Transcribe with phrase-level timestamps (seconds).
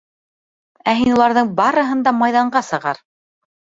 [0.93, 3.09] —Ә һин уларҙың барыһын да майҙанға сығар.